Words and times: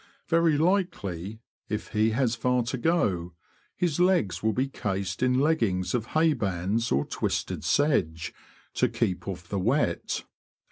Very 0.29 0.57
likely, 0.57 1.41
if 1.69 1.89
he 1.89 2.09
has 2.09 2.33
far 2.35 2.63
to 2.63 2.77
go, 2.79 3.33
his 3.75 3.99
legs 3.99 4.41
will 4.41 4.51
be 4.51 4.67
cased 4.67 5.21
in 5.21 5.39
leggings 5.39 5.93
of 5.93 6.07
haybands 6.15 6.91
or 6.91 7.05
twusted 7.05 7.63
sedge, 7.63 8.33
to 8.73 8.89
keep 8.89 9.27
off 9.27 9.47
the 9.47 9.59
wet. 9.59 10.23